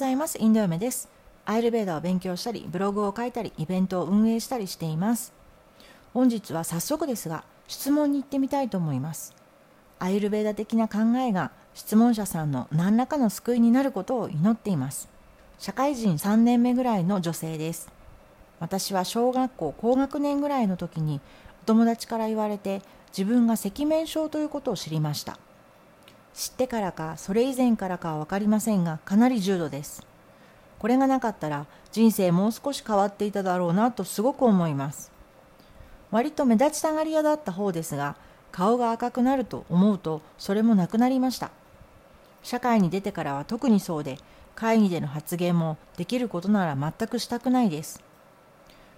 [0.00, 0.38] ざいます。
[0.40, 1.10] インド嫁です。
[1.44, 5.34] アイルベーダを勉強したりブログを書いたりイベントを運営したりしています。
[6.14, 9.34] 本日は早速ですが質問に行ってみたいと思います。
[9.98, 15.10] アイルベーダ的な考えが質問者さんの何らかの救いになることを祈っています。
[15.58, 17.92] 社会人3年目ぐらいの女性です。
[18.58, 21.20] 私は小学校高学年ぐらいの時に
[21.64, 25.38] お友達から言われて自分が赤面症ということを知りました。
[26.34, 30.06] 知ってからかそれ以前からかは分かりませんがかなり重度です。
[30.78, 35.12] これがなかったら人生もう少し変わっていただろうなとすごく思います。
[36.10, 38.16] 割と目立ちたがり屋だった方ですが
[38.50, 41.50] 顔が赤くなると思うとそれもなくなりました。
[42.42, 44.18] 社会に出てからは特にそうで
[44.54, 48.02] 会議での発言もできることなら全くしたくないです。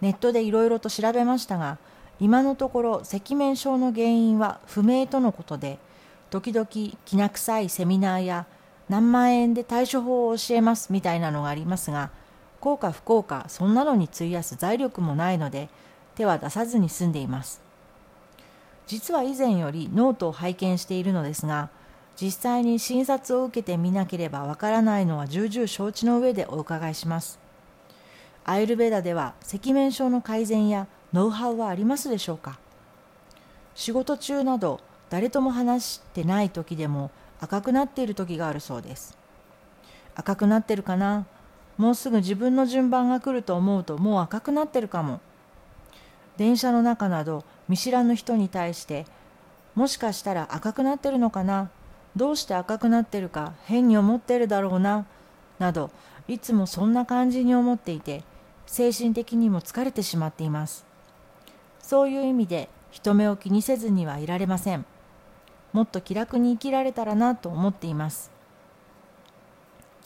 [0.00, 1.78] ネットでいろいろと調べましたが
[2.20, 5.78] 今のところ赤面症の原因は不明とのことで
[6.30, 8.46] 時々きな臭いセミナーや
[8.88, 12.10] 何万円で対処法を教えますみたいなのがありますが
[12.60, 15.68] 幸か不幸かそんなのに費やす財力もないので
[16.16, 17.60] 手は出さずに済んでいます。
[18.86, 21.70] 実は以前よりノートを拝見しているのですが
[22.20, 27.38] 実際に診察を受けてみなければわからないのは重々承知の上でお伺いします。
[28.44, 32.58] アーユルヴェーダでは赤面症の改善やノウハウはありますでしょうか？
[33.74, 37.10] 仕事中など誰とも話してない時でも
[37.40, 39.16] 赤くなっている時があるそうです。
[40.14, 41.26] 赤くなってるかな？
[41.76, 45.20] もうすぐ自分の順番が来ると思うともう赤くなってるかも。
[46.36, 49.06] 電車の中など見知らぬ人に対して
[49.74, 51.70] もしかしたら赤くなってるのかな？
[52.16, 55.06] どうして赤くなってるか変に思ってるだろうな？
[55.58, 55.90] など
[56.28, 58.22] いつもそんな感じに思っていて
[58.66, 60.86] 精神的にも疲れてしまっています。
[61.80, 64.86] そういう意味で人目を気にせずにはいられません。
[65.74, 68.30] もっと気楽に生きられたらなと思っています。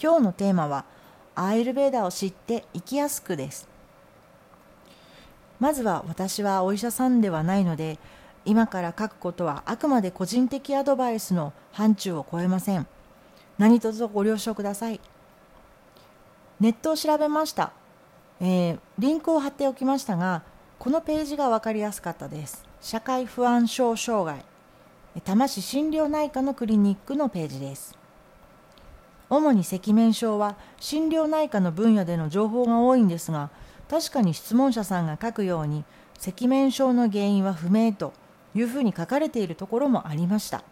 [0.02, 0.86] 今日のテーマは
[1.34, 3.68] アイルベーダを知って生きやすくです。
[5.60, 7.98] まずは私はお医者さんではないので
[8.46, 12.86] 今から書くことはあくまで個人的アドバイスの範疇を超えません。
[13.58, 15.00] 何卒ご了承ください。
[16.60, 17.72] ネットを調べました、
[18.40, 20.42] えー、リンクを貼っておきましたが
[20.78, 22.64] このページが分かりやすかったです。
[22.80, 24.42] 社会不安症障害。
[25.14, 27.96] 多摩市心療内科のクリニックのページです。
[29.30, 33.50] 主に赤面症は心療内科の分野での情報が多いんですが
[33.90, 35.84] 確かに質問者さんが書くように
[36.26, 38.12] 赤面症の原因は不明と
[38.54, 40.62] いうふうに書かれているところもありました。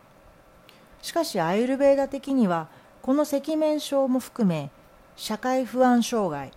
[1.02, 2.68] しかしアイルベーダ的には
[3.02, 4.70] この赤面症も含め
[5.16, 6.50] 社会不安障害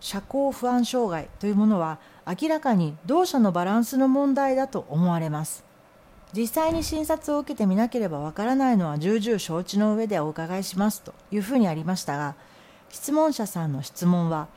[0.00, 5.69] 社交不安障害というものは明らかに同社のバランスの問題だと思われます。
[6.32, 12.34] 実際に診察を受けてみなければわからないのは重々承知の上でお伺いしますというふうにありましたが
[12.88, 14.48] 質問者さんの質問は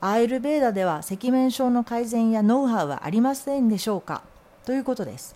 [0.00, 4.22] アイルベーダでは赤面症の改善やノウハウはありませんでしょうか？
[4.64, 5.34] ということです。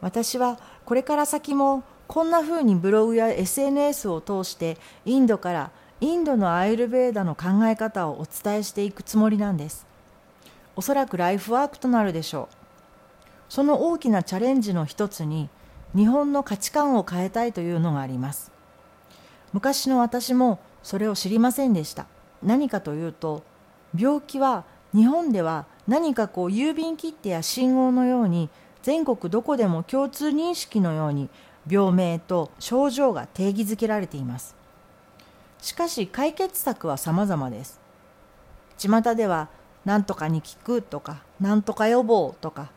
[0.00, 9.86] 私はこれから先もこんなふうにブログや SNS を通してインドからインドのアイルベーダの考え方をお伝えしていくつもりなんです。
[10.74, 12.65] おそらくライフワークとなるでしょう。
[13.48, 15.48] その大きなチャレンジの一つに
[15.94, 18.52] 日本の価値観を変えたいというのがあります。
[19.52, 22.06] 昔の私もそれを知りませんでした。
[22.42, 23.42] 何かというと
[23.96, 24.64] 病気は
[24.94, 28.50] 日本では何かこう郵便切手や信号のように
[28.82, 31.28] 全国どこでも共通認識のように
[31.68, 34.54] 病名と症状が定義づけられています。
[35.60, 37.80] しかし解決策は様々です。
[38.78, 39.48] 巷では
[39.84, 42.70] 何とかに効くとか何とか予防とか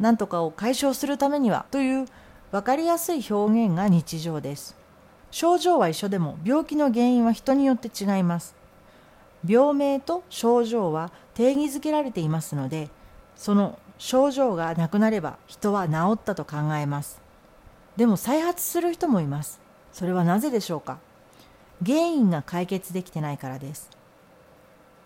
[0.00, 2.06] 何とかを解消するためにはという
[2.50, 4.76] 分かりやすい表現が日常です。
[5.30, 8.54] 症状は一緒でも病気の原因は人によって違います。
[9.46, 12.88] 病名と症状は定義づけられていますので
[13.36, 17.20] その症状がなくなれば人は治ったと考えます。
[17.96, 19.60] でも再発する人もいます。
[19.92, 20.98] それはなぜでしょうか？
[21.84, 23.90] 原因が解決できてないからです。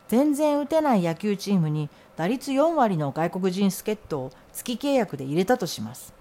[0.09, 6.15] 全然打てない野球チームに打率4割の外国人助っ人を月契約で入れたとします。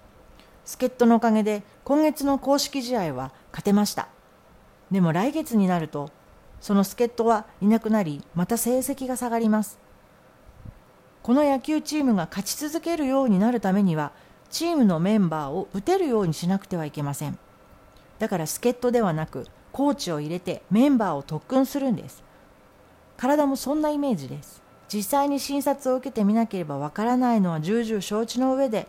[0.65, 4.09] 助っ人のおかげで今月の公式試合は勝てました。
[4.91, 6.11] でも来月になると
[6.59, 9.79] その助っ人はいなくなりまた成績が下がります。
[11.23, 14.11] この野球チームが勝ち続けるようになるためには
[14.49, 17.37] チームのメンバーを打てるようにしなくてはいけません。
[18.19, 22.26] だから助っ人ではなくコーチを入れてメンバーを特訓するんです。
[23.17, 24.61] 体もそんなイメージです。
[24.87, 28.87] 実際に診察を受けてみなければわからないのは重々承知の上で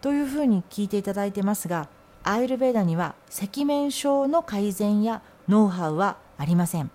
[0.00, 1.88] というふうに聞いていただいてますが
[2.22, 6.90] アイルベーダには赤面症の改善やノウハウはありません。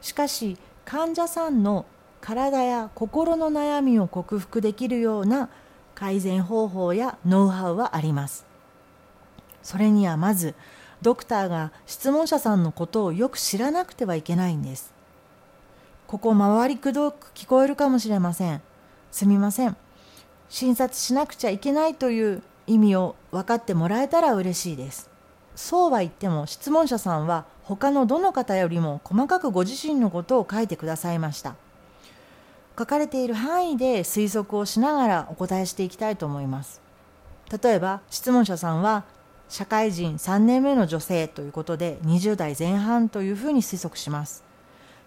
[0.00, 1.86] しかし患者さんの
[2.20, 5.50] 体や心の悩みを克服できるような
[5.94, 8.46] 改善方法やノウハウはあります。
[9.62, 10.54] それにはまず
[11.02, 14.93] ドクターが質問者さんのことをよく知らなくてはいけないんです。
[16.06, 18.60] ここ回りくどく聞こえるかもしれません。
[19.10, 19.76] すみません。
[20.48, 25.10] 診察しなくちゃいけないという意味を分かってもらえたら嬉しいです。
[25.56, 31.56] そうは言っても質問者さんは他のどの方よりも細かくご自身のことを書いてくださいました。
[32.78, 36.82] 書かれている範囲で推測をしながらお答えしていきたいと思います。
[37.62, 39.04] 例えば質問者さんは
[39.48, 44.42] 社会人3年目の女性ということで20代前半というふうに推測します。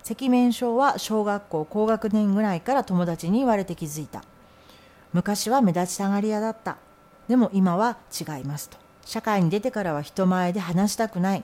[0.09, 4.23] 赤面症は小学校高学年ぐらいから友達に言われて気づいた。
[5.13, 6.77] 昔は目立ちたがり屋だった。
[7.27, 8.77] でも今は違いますと。
[9.03, 11.43] 社会に出てからは人前で話したくない。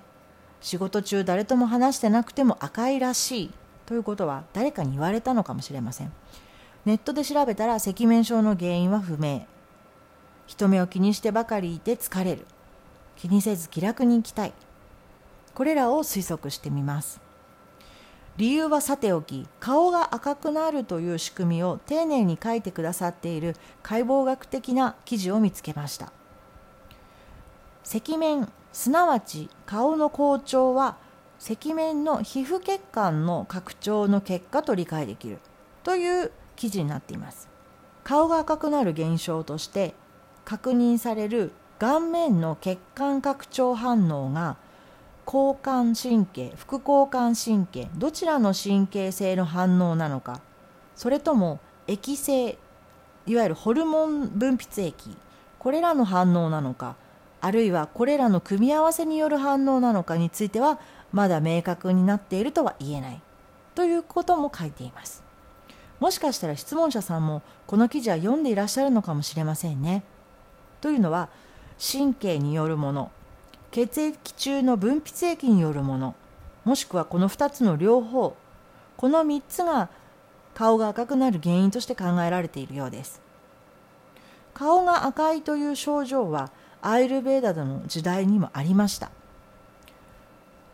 [0.61, 3.51] 仕事中誰とも話してなくても赤いらしい。
[3.85, 6.11] ということは誰かに言われたのかもしれません。
[6.85, 9.45] ネットで調べたら赤面症の原因は不明。
[10.47, 12.45] 人目を気にしてばかりいて疲れる。
[13.15, 14.53] 気にせず気楽に生きたい。
[15.53, 17.22] これらを推測してみます。
[18.37, 26.11] 理由はさておき顔が赤くなるという仕組みを丁寧に書いてくださっている解剖学的な記事を見つけました。
[27.83, 30.97] 赤面すなわち顔の好調は
[31.39, 35.37] 赤面の皮膚血管の拡張の結果と理解できる
[35.83, 37.49] という記事になっています。
[38.03, 39.93] 顔が赤くなる現象として
[40.43, 44.57] 確認される顔面の血管拡張反応が
[45.25, 50.41] 交感神経副交感神経どちらの神経性の反応なのか。
[50.95, 52.57] それとも液性
[53.25, 55.17] いわゆるホルモン分泌液
[55.57, 56.95] これらの反応なのか
[57.41, 60.79] あるいはこれらの組み合わせによる反応なのかについては
[61.11, 63.21] まだ明確になっているとは言えない。
[63.75, 65.23] ということも書いています。
[65.99, 70.03] もしかしたら質問者さんもこの記事は読んでいらっしゃるのかもしれませんね。
[70.81, 71.29] というのは
[71.79, 73.11] 神経によるもの
[73.73, 76.13] 血液中の分泌液によるもの
[76.63, 78.37] もしくはこの2つの両方
[78.97, 79.89] この3つが
[80.53, 83.19] 顔が赤くなる原因として考えられているようです。
[84.53, 86.51] 顔が赤いという症状は
[86.83, 89.09] アイルベーダの時代にもありました。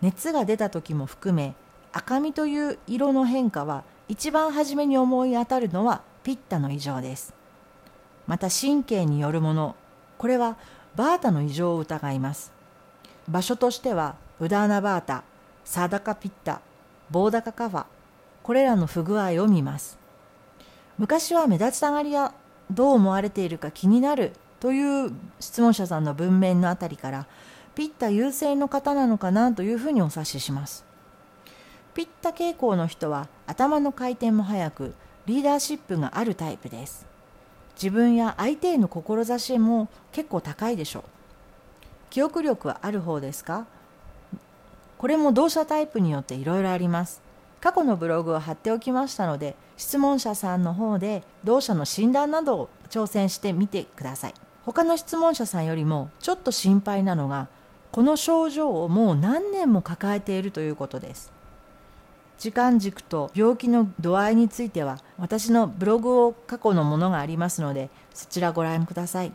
[0.02, 1.56] 熱が出た時も含め
[1.94, 7.34] 赤みという色の変化は一番初めに思い当たるのはピッタの異常です。
[8.28, 9.78] また神経によるもの
[10.18, 10.58] これは
[10.98, 12.59] バータの異常を疑います。
[13.30, 15.24] 場所としてはウダーナバータ
[15.64, 16.62] サダカピッタ
[17.12, 17.86] ボーダカカファ
[18.42, 20.00] これらの不具合を見ます。
[20.98, 22.34] 昔は目立ちたがりや
[22.72, 27.28] どう思われているか気になるという質問者さんの文面のあたりから
[27.76, 30.84] ピッタ優勢の方なのかなというふうにお察しします。
[31.94, 34.94] ピッタ傾向の人は頭の回転も速く
[35.26, 37.06] リーダーシップがあるタイプです。
[37.76, 41.04] 自分や相手への志も結構高いでしょう。
[42.10, 43.66] 記憶力はある方ですか？
[44.98, 47.22] これも同社タイプによっていろいろあります。
[47.62, 54.34] 過去のブログを貼っておきましたので質問者さんの方で同社の診断などを挑戦してみてください。
[54.66, 57.48] 他の質問者さんよりもちょっと心配なのが
[57.92, 61.32] この症状をもう何年も抱えているということです。
[62.38, 69.34] 時間軸と病気の度合いについては私のブログを過去のものがありますのでそちらご覧ください。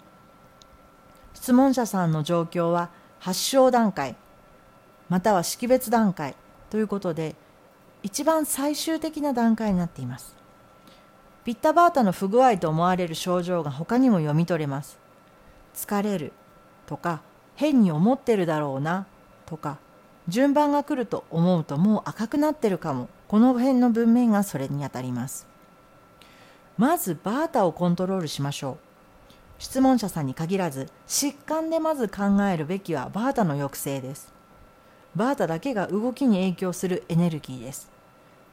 [1.35, 2.89] 質問者さんの状況は
[3.19, 4.17] 発症段階
[5.09, 6.35] または識別段階
[6.71, 7.37] ということで
[8.03, 10.35] 一番最終的な段階になっています。
[11.45, 14.99] ピッタバータの不具合と思われる症状が他にも読み取れます。
[15.75, 16.33] 疲れる
[16.87, 17.21] とか
[17.55, 19.07] 変に思ってるだろうな
[19.47, 19.79] とか
[20.29, 23.09] 順番が来ると思うともう赤くなってるかも。
[23.27, 25.47] この辺の文面がそれにあたります。
[26.77, 28.84] まずバータをコントロールしましょう。
[29.65, 34.31] 質問者さんに限らず疾患でまず考えるべきはバータの抑制です。
[35.17, 37.91] バータだけが動きに影響するエネルギーです。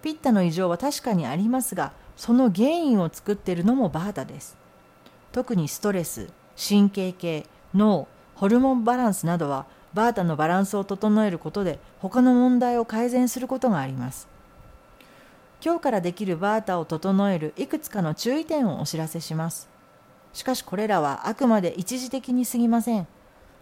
[0.01, 4.55] ピッタの異常は確かにありますがその原因を作っているのもバータです。
[5.33, 14.29] 特にストレス神経系脳ホルモンバランスなどはバータのバランスを整えることで他の問題を改善することがあります。
[15.61, 19.70] 今日からできるバータを整えるいくつかの注意点をお知らせします。
[20.33, 23.07] しかしこれらはあくまで一時的に過ぎません。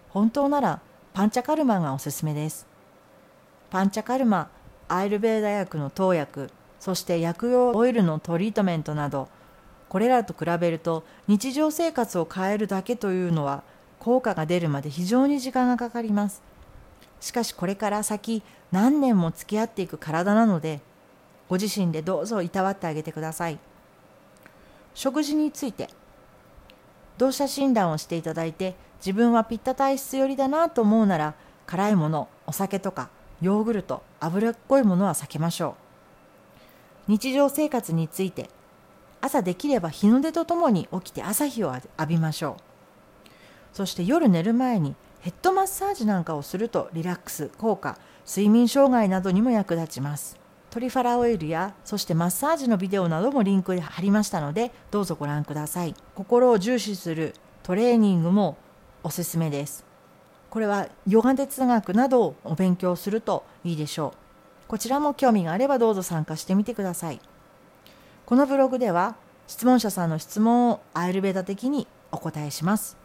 [0.10, 0.82] 本当なら
[1.14, 2.68] パンチャカルマがおすすめです。
[3.70, 4.50] パンチャカルマ
[4.88, 6.50] アイルベーダ薬の投薬
[6.80, 9.30] そして薬用オイルのトリートメントなど
[9.90, 13.64] これらと比べると日常生活を変えるだけというのは
[14.00, 16.42] 効果が出るまで非常に時間がかかります。
[17.20, 20.80] しかしこれから先何年も付き合っていく体なので
[21.50, 23.60] ご自身でどうぞいたわってあげてください。
[24.94, 25.90] 食事について。
[27.20, 31.36] 同社診断をしていただいて自分はピッタ体質寄りだなと思うなら
[31.66, 33.10] 辛いものお酒とか
[33.42, 35.76] ヨーグルト脂っこいものは避けましょ
[37.08, 37.12] う。
[37.12, 38.50] 日常生活について
[39.20, 43.28] 朝できれば日の出とともに起きて朝日を浴びましょう。
[43.74, 50.38] そして夜寝る前にヘッドマッサージなんかをするとリラックス効果睡眠障害などにも役立ちます。
[50.70, 55.96] トリファラオイルやそしてマッサージのビデオなどもリンクで貼りましたのでどうぞご覧ください。
[56.14, 57.34] 心を重視する
[57.64, 58.58] トレーニングも
[59.04, 59.84] おすすめです。
[60.50, 64.68] これはヨガ哲学などをお勉強するといいでしょう。
[64.68, 67.20] こちらも興味があればどうぞ参加してみてください。
[68.28, 69.16] このブログでは
[69.48, 72.99] 質問者さんの質問をアイルベーダ的にお答えします。